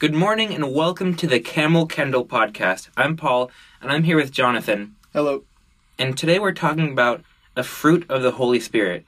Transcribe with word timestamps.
Good 0.00 0.14
morning 0.14 0.54
and 0.54 0.72
welcome 0.72 1.14
to 1.16 1.26
the 1.26 1.40
Camel 1.40 1.84
Kendall 1.84 2.24
podcast. 2.24 2.88
I'm 2.96 3.18
Paul 3.18 3.50
and 3.82 3.92
I'm 3.92 4.04
here 4.04 4.16
with 4.16 4.32
Jonathan. 4.32 4.96
Hello. 5.12 5.44
And 5.98 6.16
today 6.16 6.38
we're 6.38 6.52
talking 6.52 6.90
about 6.90 7.22
a 7.54 7.62
fruit 7.62 8.06
of 8.08 8.22
the 8.22 8.30
Holy 8.30 8.60
Spirit. 8.60 9.04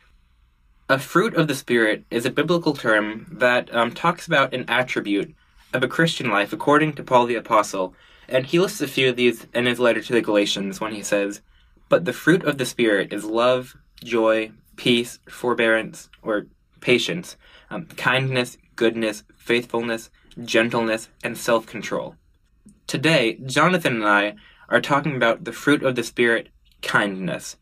A 0.91 0.99
fruit 0.99 1.35
of 1.35 1.49
the 1.49 1.55
Spirit 1.55 2.05
is 2.11 2.27
a 2.27 2.31
biblical 2.31 2.75
term 2.75 3.27
that 3.33 3.75
um, 3.75 3.93
talks 3.93 4.27
about 4.27 4.53
an 4.53 4.67
attribute 4.69 5.35
of 5.73 5.83
a 5.83 5.89
Christian 5.89 6.29
life 6.29 6.53
according 6.53 6.93
to 6.97 7.03
Paul 7.03 7.25
the 7.25 7.37
Apostle. 7.37 7.95
And 8.29 8.45
he 8.45 8.59
lists 8.59 8.83
a 8.83 8.87
few 8.87 9.09
of 9.09 9.17
these 9.17 9.47
in 9.55 9.65
his 9.65 9.81
letter 9.81 10.03
to 10.03 10.13
the 10.13 10.21
Galatians 10.21 10.79
when 10.79 10.93
he 10.93 11.03
says, 11.03 11.41
But 11.89 12.05
the 12.05 12.13
fruit 12.13 12.45
of 12.45 12.59
the 12.59 12.67
Spirit 12.67 13.15
is 13.15 13.25
love, 13.25 13.79
joy, 14.05 14.53
peace, 14.77 15.21
forbearance, 15.27 16.11
or 16.21 16.49
patience, 16.83 17.39
um, 17.71 17.87
kindness, 17.87 18.59
goodness, 18.77 19.25
faithfulness, 19.39 20.11
gentleness, 20.43 21.09
and 21.23 21.37
self 21.37 21.67
control. 21.67 22.17
Today, 22.87 23.39
Jonathan 23.47 23.97
and 23.97 24.07
I 24.07 24.35
are 24.69 24.81
talking 24.81 25.17
about 25.17 25.45
the 25.45 25.53
fruit 25.53 25.83
of 25.83 25.97
the 25.97 26.05
Spirit, 26.05 26.49
kindness. 26.83 27.57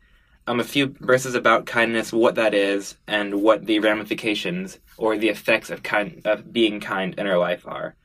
Um, 0.47 0.59
a 0.59 0.63
few 0.63 0.95
verses 0.99 1.35
about 1.35 1.65
kindness, 1.65 2.11
what 2.11 2.35
that 2.35 2.53
is, 2.53 2.97
and 3.07 3.41
what 3.41 3.65
the 3.65 3.79
ramifications 3.79 4.79
or 4.97 5.17
the 5.17 5.29
effects 5.29 5.69
of 5.69 5.83
kind 5.83 6.21
of 6.25 6.51
being 6.51 6.79
kind 6.79 7.13
in 7.17 7.27
our 7.27 7.37
life 7.37 7.65
are. 7.67 7.95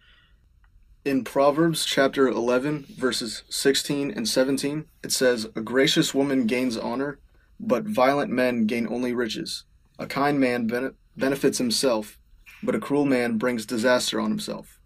In 1.04 1.22
Proverbs 1.22 1.84
chapter 1.84 2.26
11, 2.26 2.86
verses 2.96 3.44
16 3.48 4.10
and 4.10 4.28
17, 4.28 4.86
it 5.04 5.12
says, 5.12 5.46
A 5.54 5.60
gracious 5.60 6.12
woman 6.12 6.46
gains 6.46 6.76
honor, 6.76 7.20
but 7.60 7.84
violent 7.84 8.30
men 8.30 8.66
gain 8.66 8.88
only 8.90 9.14
riches. 9.14 9.64
A 9.98 10.06
kind 10.06 10.40
man 10.40 10.66
bene- 10.66 10.94
benefits 11.16 11.58
himself, 11.58 12.18
but 12.62 12.74
a 12.74 12.80
cruel 12.80 13.04
man 13.04 13.38
brings 13.38 13.66
disaster 13.66 14.20
on 14.20 14.30
himself. 14.30 14.78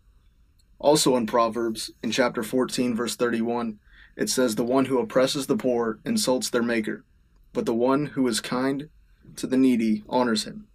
Also 0.79 1.17
in 1.17 1.27
Proverbs, 1.27 1.91
in 2.03 2.11
chapter 2.11 2.43
14, 2.43 2.95
verse 2.95 3.15
31, 3.17 3.79
it 4.17 4.29
says, 4.31 4.55
The 4.55 4.65
one 4.65 4.87
who 4.87 4.99
oppresses 4.99 5.47
the 5.47 5.57
poor 5.57 5.99
insults 6.05 6.51
their 6.51 6.63
maker, 6.63 7.05
but 7.53 7.67
the 7.67 7.75
one 7.75 8.07
who 8.07 8.27
is 8.27 8.41
kind 8.41 8.89
to 9.37 9.47
the 9.47 9.57
needy 9.57 10.03
honors 10.09 10.45
him. 10.45 10.67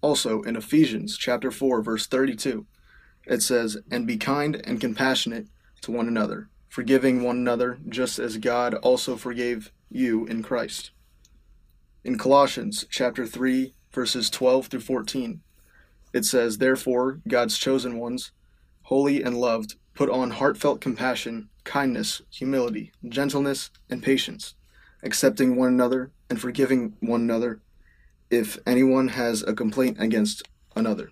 Also 0.00 0.42
in 0.42 0.56
Ephesians 0.56 1.16
chapter 1.16 1.50
4, 1.50 1.82
verse 1.82 2.06
32, 2.06 2.66
it 3.26 3.42
says, 3.42 3.76
And 3.90 4.06
be 4.06 4.16
kind 4.16 4.60
and 4.64 4.80
compassionate 4.80 5.46
to 5.82 5.92
one 5.92 6.08
another, 6.08 6.48
forgiving 6.68 7.22
one 7.22 7.36
another, 7.36 7.78
just 7.88 8.18
as 8.18 8.38
God 8.38 8.74
also 8.74 9.16
forgave 9.16 9.70
you 9.90 10.26
in 10.26 10.42
Christ. 10.42 10.90
In 12.02 12.18
Colossians 12.18 12.84
chapter 12.90 13.26
3, 13.26 13.74
verses 13.92 14.30
12 14.30 14.66
through 14.66 14.80
14, 14.80 15.40
it 16.12 16.24
says, 16.24 16.58
Therefore, 16.58 17.20
God's 17.26 17.58
chosen 17.58 17.98
ones, 17.98 18.32
holy 18.82 19.22
and 19.22 19.38
loved, 19.38 19.76
put 19.94 20.10
on 20.10 20.30
heartfelt 20.30 20.80
compassion, 20.80 21.48
kindness, 21.64 22.22
humility, 22.30 22.92
gentleness, 23.08 23.70
and 23.88 24.02
patience, 24.02 24.54
accepting 25.02 25.56
one 25.56 25.68
another 25.68 26.10
and 26.28 26.40
forgiving 26.40 26.94
one 27.00 27.22
another 27.22 27.60
if 28.30 28.58
anyone 28.66 29.08
has 29.08 29.42
a 29.42 29.52
complaint 29.52 29.98
against 30.00 30.48
another. 30.74 31.10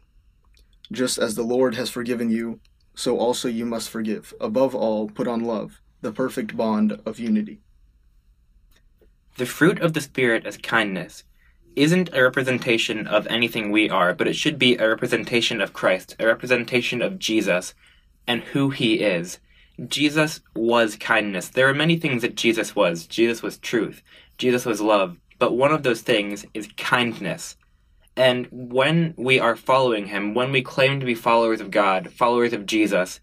Just 0.90 1.18
as 1.18 1.34
the 1.34 1.42
Lord 1.42 1.74
has 1.74 1.90
forgiven 1.90 2.30
you, 2.30 2.60
so 2.94 3.18
also 3.18 3.48
you 3.48 3.64
must 3.64 3.90
forgive. 3.90 4.34
Above 4.40 4.74
all, 4.74 5.08
put 5.08 5.28
on 5.28 5.44
love, 5.44 5.80
the 6.00 6.12
perfect 6.12 6.56
bond 6.56 7.00
of 7.06 7.18
unity. 7.18 7.60
The 9.36 9.46
fruit 9.46 9.80
of 9.80 9.92
the 9.92 10.00
Spirit 10.00 10.46
is 10.46 10.56
kindness 10.56 11.24
isn't 11.76 12.10
a 12.12 12.22
representation 12.22 13.06
of 13.06 13.26
anything 13.28 13.70
we 13.70 13.88
are, 13.88 14.14
but 14.14 14.28
it 14.28 14.36
should 14.36 14.58
be 14.58 14.76
a 14.76 14.88
representation 14.88 15.60
of 15.60 15.72
Christ, 15.72 16.16
a 16.18 16.26
representation 16.26 17.02
of 17.02 17.18
Jesus 17.18 17.74
and 18.26 18.42
who 18.42 18.70
he 18.70 19.00
is. 19.00 19.38
Jesus 19.86 20.40
was 20.54 20.96
kindness. 20.96 21.48
There 21.48 21.68
are 21.68 21.74
many 21.74 21.96
things 21.96 22.22
that 22.22 22.36
Jesus 22.36 22.76
was. 22.76 23.06
Jesus 23.06 23.42
was 23.42 23.58
truth. 23.58 24.02
Jesus 24.36 24.66
was 24.66 24.80
love. 24.80 25.16
But 25.38 25.56
one 25.56 25.72
of 25.72 25.82
those 25.82 26.02
things 26.02 26.44
is 26.52 26.68
kindness. 26.76 27.56
And 28.16 28.46
when 28.50 29.14
we 29.16 29.40
are 29.40 29.56
following 29.56 30.06
him, 30.06 30.34
when 30.34 30.52
we 30.52 30.62
claim 30.62 31.00
to 31.00 31.06
be 31.06 31.14
followers 31.14 31.60
of 31.60 31.70
God, 31.70 32.12
followers 32.12 32.52
of 32.52 32.66
Jesus, 32.66 33.20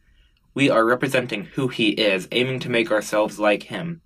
we 0.56 0.70
are 0.72 0.84
representing 0.84 1.46
who 1.46 1.68
he 1.68 1.90
is, 1.90 2.28
aiming 2.32 2.62
to 2.62 2.70
make 2.70 2.92
ourselves 2.92 3.38
like 3.38 3.64
him. 3.64 4.02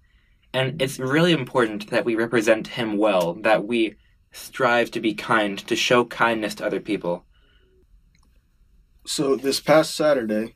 And 0.53 0.81
it's 0.81 0.99
really 0.99 1.31
important 1.31 1.89
that 1.91 2.03
we 2.03 2.15
represent 2.15 2.67
him 2.67 2.97
well, 2.97 3.35
that 3.35 3.65
we 3.65 3.95
strive 4.31 4.91
to 4.91 4.99
be 4.99 5.13
kind, 5.13 5.57
to 5.67 5.75
show 5.75 6.05
kindness 6.05 6.55
to 6.55 6.65
other 6.65 6.79
people. 6.79 7.25
So 9.05 9.35
this 9.35 9.59
past 9.59 9.95
Saturday, 9.95 10.55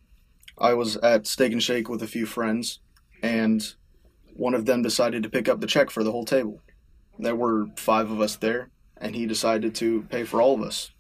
I 0.58 0.74
was 0.74 0.98
at 0.98 1.28
Steak 1.28 1.52
and 1.52 1.64
Shake 1.64 1.90
with 1.90 2.02
a 2.02 2.08
few 2.08 2.26
friends, 2.26 2.80
and 3.22 3.74
one 4.36 4.54
of 4.54 4.66
them 4.66 4.82
decided 4.82 5.24
to 5.24 5.30
pick 5.30 5.50
up 5.50 5.60
the 5.60 5.68
check 5.68 5.90
for 5.90 6.04
the 6.04 6.12
whole 6.12 6.26
table. 6.26 6.62
There 7.18 7.36
were 7.36 7.68
five 7.76 8.12
of 8.12 8.22
us 8.22 8.36
there, 8.36 8.70
and 8.98 9.16
he 9.16 9.26
decided 9.26 9.76
to 9.76 10.04
pay 10.04 10.24
for 10.24 10.42
all 10.42 10.54
of 10.54 10.62
us. 10.62 10.92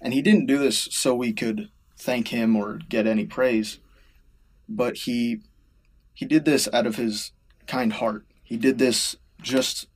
And 0.00 0.14
he 0.14 0.22
didn't 0.22 0.46
do 0.46 0.58
this 0.58 0.88
so 0.90 1.14
we 1.14 1.32
could 1.32 1.70
thank 1.98 2.28
him 2.28 2.56
or 2.56 2.78
get 2.88 3.06
any 3.06 3.26
praise, 3.26 3.78
but 4.68 4.96
he 4.98 5.42
he 6.14 6.26
did 6.26 6.44
this 6.44 6.68
out 6.72 6.86
of 6.86 6.96
his 6.96 7.32
kind 7.66 7.94
heart. 7.94 8.26
He 8.42 8.56
did 8.56 8.78
this 8.78 9.16
just 9.40 9.86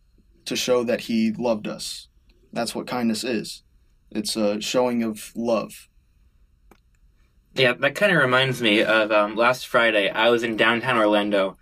to 0.46 0.56
show 0.56 0.84
that 0.84 1.02
he 1.02 1.32
loved 1.32 1.66
us. 1.66 2.08
That's 2.54 2.74
what 2.74 2.86
kindness 2.86 3.24
is. 3.24 3.62
It's 4.10 4.36
a 4.36 4.60
showing 4.60 5.02
of 5.02 5.32
love. 5.34 5.88
Yeah, 7.54 7.74
that 7.74 7.94
kind 7.94 8.12
of 8.12 8.22
reminds 8.22 8.62
me 8.62 8.82
of 8.82 9.10
um, 9.12 9.36
last 9.36 9.66
Friday. 9.66 10.08
I 10.08 10.30
was 10.30 10.42
in 10.42 10.56
downtown 10.56 10.96
Orlando. 10.96 11.56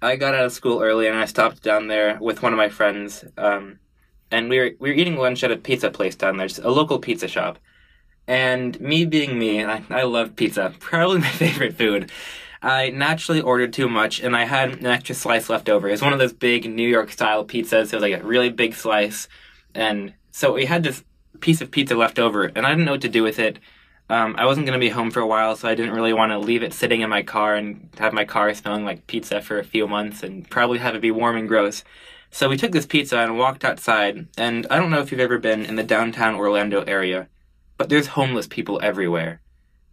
I 0.00 0.16
got 0.16 0.34
out 0.34 0.44
of 0.44 0.52
school 0.52 0.82
early 0.82 1.06
and 1.06 1.16
I 1.16 1.24
stopped 1.24 1.62
down 1.62 1.88
there 1.88 2.18
with 2.20 2.42
one 2.42 2.52
of 2.52 2.56
my 2.56 2.68
friends. 2.68 3.24
Um, 3.36 3.78
and 4.30 4.48
we 4.48 4.58
were 4.58 4.70
we 4.78 4.90
were 4.90 4.96
eating 4.96 5.16
lunch 5.16 5.44
at 5.44 5.52
a 5.52 5.56
pizza 5.56 5.90
place 5.90 6.16
down 6.16 6.36
there, 6.36 6.48
a 6.62 6.70
local 6.70 6.98
pizza 6.98 7.28
shop. 7.28 7.58
And 8.26 8.78
me 8.80 9.04
being 9.04 9.38
me, 9.38 9.64
I, 9.64 9.84
I 9.88 10.02
love 10.02 10.34
pizza, 10.34 10.74
probably 10.80 11.18
my 11.18 11.28
favorite 11.28 11.76
food. 11.76 12.10
I 12.62 12.90
naturally 12.90 13.40
ordered 13.40 13.72
too 13.72 13.88
much, 13.88 14.20
and 14.20 14.34
I 14.34 14.44
had 14.44 14.72
an 14.72 14.86
extra 14.86 15.14
slice 15.14 15.48
left 15.48 15.68
over. 15.68 15.88
It 15.88 15.92
was 15.92 16.02
one 16.02 16.14
of 16.14 16.18
those 16.18 16.32
big 16.32 16.68
New 16.68 16.88
York 16.88 17.12
style 17.12 17.44
pizzas. 17.44 17.92
It 17.92 17.92
was 17.92 18.02
like 18.02 18.20
a 18.20 18.24
really 18.24 18.50
big 18.50 18.74
slice, 18.74 19.28
and 19.76 20.14
so 20.32 20.52
we 20.52 20.64
had 20.64 20.82
this 20.82 21.04
piece 21.40 21.60
of 21.60 21.70
pizza 21.70 21.94
left 21.94 22.18
over, 22.18 22.44
and 22.44 22.66
I 22.66 22.70
didn't 22.70 22.86
know 22.86 22.92
what 22.92 23.02
to 23.02 23.08
do 23.08 23.22
with 23.22 23.38
it. 23.38 23.58
Um, 24.08 24.36
I 24.38 24.46
wasn't 24.46 24.66
going 24.66 24.78
to 24.78 24.84
be 24.84 24.90
home 24.90 25.10
for 25.10 25.20
a 25.20 25.26
while, 25.26 25.56
so 25.56 25.68
I 25.68 25.74
didn't 25.74 25.94
really 25.94 26.12
want 26.12 26.32
to 26.32 26.38
leave 26.38 26.62
it 26.62 26.72
sitting 26.72 27.00
in 27.00 27.10
my 27.10 27.22
car 27.22 27.54
and 27.56 27.88
have 27.98 28.12
my 28.12 28.24
car 28.24 28.52
smelling 28.54 28.84
like 28.84 29.06
pizza 29.06 29.40
for 29.42 29.58
a 29.58 29.64
few 29.64 29.86
months 29.86 30.22
and 30.22 30.48
probably 30.48 30.78
have 30.78 30.94
it 30.94 31.00
be 31.00 31.10
warm 31.10 31.36
and 31.36 31.48
gross. 31.48 31.82
So 32.30 32.48
we 32.48 32.56
took 32.56 32.72
this 32.72 32.86
pizza 32.86 33.18
and 33.18 33.38
walked 33.38 33.64
outside, 33.64 34.26
and 34.36 34.66
I 34.70 34.76
don't 34.76 34.90
know 34.90 35.00
if 35.00 35.10
you've 35.10 35.20
ever 35.20 35.38
been 35.38 35.64
in 35.64 35.76
the 35.76 35.82
downtown 35.82 36.34
Orlando 36.34 36.82
area, 36.82 37.28
but 37.76 37.88
there's 37.88 38.08
homeless 38.08 38.46
people 38.46 38.80
everywhere. 38.82 39.40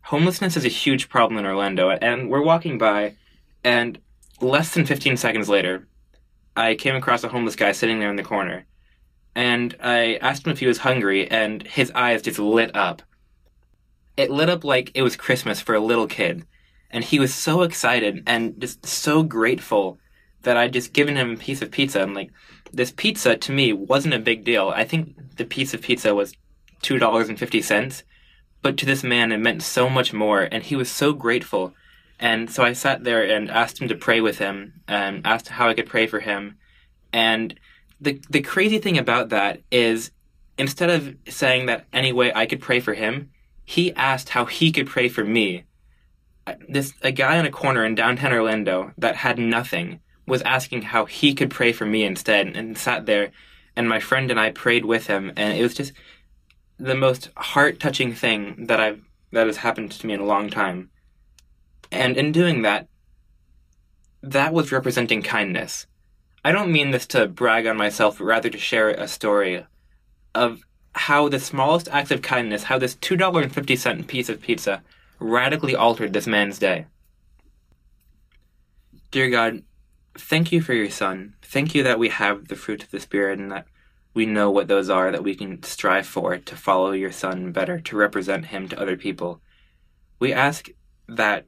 Homelessness 0.04 0.58
is 0.58 0.66
a 0.66 0.70
huge 0.70 1.10
problem 1.10 1.40
in 1.40 1.46
Orlando, 1.46 1.90
and 1.90 2.30
we're 2.30 2.42
walking 2.42 2.78
by, 2.78 3.16
and 3.64 4.00
less 4.42 4.74
than 4.74 4.86
15 4.86 5.18
seconds 5.18 5.50
later, 5.50 5.88
I 6.56 6.76
came 6.76 6.96
across 6.96 7.24
a 7.24 7.30
homeless 7.30 7.56
guy 7.56 7.72
sitting 7.72 8.00
there 8.00 8.10
in 8.10 8.16
the 8.16 8.24
corner. 8.24 8.66
And 9.36 9.76
I 9.82 10.16
asked 10.16 10.46
him 10.46 10.52
if 10.52 10.60
he 10.60 10.68
was 10.68 10.80
hungry, 10.80 11.30
and 11.30 11.64
his 11.64 11.92
eyes 11.96 12.22
just 12.22 12.40
lit 12.40 12.76
up. 12.76 13.02
It 14.16 14.30
lit 14.30 14.50
up 14.50 14.64
like 14.64 14.92
it 14.94 15.02
was 15.02 15.16
Christmas 15.16 15.60
for 15.60 15.74
a 15.74 15.80
little 15.80 16.08
kid. 16.08 16.46
And 16.92 17.04
he 17.04 17.20
was 17.20 17.34
so 17.34 17.64
excited 17.64 18.24
and 18.28 18.60
just 18.60 18.86
so 18.86 19.24
grateful 19.24 19.98
that 20.44 20.58
I'd 20.58 20.74
just 20.74 20.94
given 20.94 21.16
him 21.16 21.34
a 21.34 21.38
piece 21.38 21.64
of 21.64 21.72
pizza. 21.72 22.04
And 22.04 22.14
like, 22.14 22.32
this 22.72 22.92
pizza 22.92 23.36
to 23.36 23.52
me 23.52 23.74
wasn't 23.74 24.14
a 24.14 24.20
big 24.20 24.44
deal. 24.44 24.70
I 24.70 24.84
think 24.84 25.38
the 25.38 25.46
piece 25.46 25.74
of 25.74 25.82
pizza 25.82 26.14
was 26.14 26.36
$2.50 26.84 28.04
but 28.64 28.78
to 28.78 28.86
this 28.86 29.04
man, 29.04 29.32
it 29.32 29.38
meant 29.38 29.62
so 29.62 29.90
much 29.90 30.14
more, 30.14 30.42
and 30.42 30.64
he 30.64 30.76
was 30.76 30.90
so 30.90 31.14
grateful. 31.14 31.76
And 32.18 32.50
so 32.50 32.64
I 32.64 32.72
sat 32.72 33.04
there 33.04 33.24
and 33.24 33.52
asked 33.52 33.80
him 33.80 33.90
to 33.90 33.96
pray 33.96 34.22
with 34.22 34.40
him, 34.40 34.82
and 34.88 35.22
asked 35.28 35.50
how 35.50 35.68
I 35.68 35.74
could 35.74 35.86
pray 35.86 36.08
for 36.08 36.22
him. 36.22 36.58
And 37.12 37.60
the 38.04 38.22
the 38.30 38.42
crazy 38.42 38.80
thing 38.80 38.98
about 38.98 39.30
that 39.30 39.62
is, 39.72 40.12
instead 40.58 40.90
of 40.90 41.16
saying 41.28 41.66
that 41.68 41.86
any 41.92 42.12
way 42.12 42.32
I 42.34 42.46
could 42.46 42.62
pray 42.62 42.80
for 42.80 42.94
him, 42.94 43.32
he 43.66 43.94
asked 43.96 44.30
how 44.30 44.46
he 44.46 44.72
could 44.72 44.88
pray 44.88 45.10
for 45.10 45.24
me. 45.24 45.64
Uh, 46.46 46.56
this 46.68 46.94
a 47.02 47.12
guy 47.12 47.38
in 47.38 47.46
a 47.46 47.52
corner 47.52 47.86
in 47.86 47.96
downtown 47.96 48.34
Orlando 48.34 48.92
that 48.98 49.16
had 49.16 49.40
nothing 49.40 50.00
was 50.28 50.42
asking 50.44 50.84
how 50.84 51.06
he 51.06 51.34
could 51.34 51.50
pray 51.50 51.72
for 51.72 51.86
me 51.86 52.04
instead, 52.04 52.48
and 52.48 52.78
sat 52.78 53.06
there, 53.06 53.32
and 53.76 53.88
my 53.88 54.00
friend 54.00 54.30
and 54.32 54.40
I 54.40 54.52
prayed 54.52 54.86
with 54.86 55.08
him, 55.08 55.32
and 55.36 55.58
it 55.58 55.62
was 55.62 55.74
just 55.74 55.94
the 56.78 56.96
most 56.96 57.30
heart 57.38 57.80
touching 57.80 58.14
thing 58.14 58.66
that 58.68 58.80
I've 58.80 59.02
that 59.32 59.48
has 59.48 59.58
happened 59.58 59.92
to 59.92 60.08
me 60.08 60.14
in 60.14 60.20
a 60.20 60.26
long 60.26 60.50
time. 60.50 60.90
And 61.92 62.18
in 62.18 62.32
doing 62.32 62.62
that, 62.64 62.88
that 64.22 64.54
was 64.54 64.72
representing 64.72 65.22
kindness. 65.22 65.88
I 66.44 66.52
don't 66.52 66.72
mean 66.72 66.92
this 66.92 67.08
to 67.08 67.28
brag 67.28 67.66
on 67.68 67.78
myself, 67.78 68.18
but 68.18 68.26
rather 68.26 68.50
to 68.50 68.58
share 68.58 68.90
a 68.90 69.08
story 69.08 69.66
of 70.36 70.64
how 70.96 71.30
the 71.30 71.40
smallest 71.40 71.88
acts 71.90 72.12
of 72.12 72.22
kindness, 72.22 72.64
how 72.64 72.78
this 72.78 72.96
$2.50 72.96 74.08
piece 74.08 74.30
of 74.30 74.42
pizza 74.42 74.84
radically 75.20 75.76
altered 75.76 76.14
this 76.14 76.28
man's 76.28 76.60
day. 76.60 76.86
Dear 79.12 79.30
God, 79.30 79.64
thank 80.16 80.52
you 80.52 80.62
for 80.62 80.74
your 80.74 80.90
Son. 80.90 81.36
Thank 81.42 81.74
you 81.74 81.84
that 81.84 82.00
we 82.00 82.10
have 82.10 82.48
the 82.48 82.56
fruit 82.56 82.84
of 82.84 82.92
the 82.92 83.00
Spirit 83.00 83.40
and 83.40 83.52
that 83.52 83.68
we 84.14 84.26
know 84.26 84.52
what 84.52 84.68
those 84.68 84.90
are, 84.90 85.12
that 85.12 85.24
we 85.24 85.36
can 85.36 85.64
strive 85.64 86.06
for 86.06 86.38
to 86.38 86.56
follow 86.56 86.92
your 86.92 87.12
Son 87.12 87.52
better, 87.52 87.80
to 87.80 87.96
represent 87.96 88.48
him 88.48 88.68
to 88.70 88.80
other 88.80 88.98
people. 88.98 89.42
We 90.20 90.34
ask 90.34 90.70
that 91.08 91.46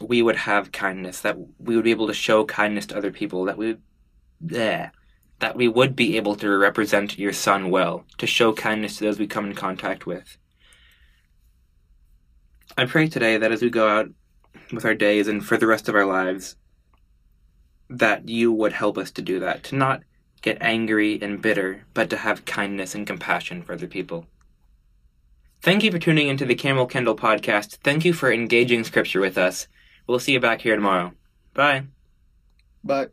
we 0.00 0.22
would 0.22 0.36
have 0.36 0.72
kindness, 0.72 1.20
that 1.20 1.36
we 1.58 1.74
would 1.74 1.84
be 1.84 1.90
able 1.90 2.06
to 2.06 2.14
show 2.14 2.44
kindness 2.44 2.86
to 2.86 2.96
other 2.96 3.10
people, 3.10 3.44
that 3.44 3.58
we 3.58 3.76
yeah, 4.40 4.90
that 5.40 5.56
we 5.56 5.68
would 5.68 5.96
be 5.96 6.16
able 6.16 6.36
to 6.36 6.56
represent 6.56 7.18
your 7.18 7.32
son 7.32 7.70
well, 7.70 8.04
to 8.18 8.26
show 8.26 8.52
kindness 8.52 8.98
to 8.98 9.04
those 9.04 9.18
we 9.18 9.26
come 9.26 9.46
in 9.46 9.54
contact 9.54 10.06
with. 10.06 10.36
I 12.76 12.84
pray 12.84 13.08
today 13.08 13.36
that 13.38 13.52
as 13.52 13.62
we 13.62 13.70
go 13.70 13.88
out 13.88 14.08
with 14.72 14.84
our 14.84 14.94
days 14.94 15.26
and 15.26 15.44
for 15.44 15.56
the 15.56 15.66
rest 15.66 15.88
of 15.88 15.94
our 15.94 16.06
lives, 16.06 16.56
that 17.90 18.28
you 18.28 18.52
would 18.52 18.72
help 18.72 18.98
us 18.98 19.10
to 19.12 19.22
do 19.22 19.40
that, 19.40 19.64
to 19.64 19.76
not 19.76 20.02
get 20.42 20.58
angry 20.60 21.20
and 21.20 21.42
bitter, 21.42 21.84
but 21.94 22.10
to 22.10 22.18
have 22.18 22.44
kindness 22.44 22.94
and 22.94 23.06
compassion 23.06 23.62
for 23.62 23.72
other 23.72 23.86
people. 23.86 24.26
Thank 25.60 25.82
you 25.82 25.90
for 25.90 25.98
tuning 25.98 26.28
into 26.28 26.44
the 26.44 26.54
Camel 26.54 26.86
Kendall 26.86 27.16
podcast. 27.16 27.78
Thank 27.82 28.04
you 28.04 28.12
for 28.12 28.32
engaging 28.32 28.84
scripture 28.84 29.20
with 29.20 29.36
us. 29.36 29.66
We'll 30.08 30.18
see 30.18 30.32
you 30.32 30.40
back 30.40 30.62
here 30.62 30.74
tomorrow. 30.74 31.12
Bye. 31.54 31.84
Bye. 32.82 33.08